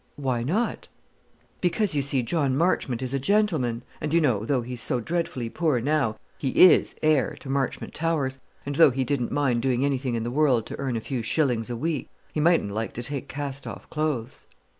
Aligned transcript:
"Why 0.15 0.41
not?" 0.41 0.87
"Because, 1.61 1.93
you 1.93 2.01
see, 2.01 2.23
John 2.23 2.57
Marchmont 2.57 3.03
is 3.03 3.13
a 3.13 3.19
gentleman; 3.19 3.83
and, 4.01 4.11
you 4.15 4.19
know, 4.19 4.45
though 4.45 4.63
he's 4.63 4.81
so 4.81 4.99
dreadfully 4.99 5.47
poor 5.47 5.79
now, 5.79 6.15
he 6.39 6.49
is 6.73 6.95
heir 7.03 7.35
to 7.41 7.49
Marchmont 7.51 7.93
Towers. 7.93 8.39
And 8.65 8.77
though 8.77 8.89
he 8.89 9.03
didn't 9.03 9.31
mind 9.31 9.61
doing 9.61 9.85
any 9.85 9.99
thing 9.99 10.15
in 10.15 10.23
the 10.23 10.31
world 10.31 10.65
to 10.65 10.79
earn 10.79 10.97
a 10.97 11.01
few 11.01 11.21
shillings 11.21 11.69
a 11.69 11.75
week, 11.77 12.09
he 12.33 12.39
mightn't 12.39 12.71
like 12.71 12.93
to 12.93 13.03
take 13.03 13.27
cast 13.29 13.67
off 13.67 13.87
clothes." 13.91 14.47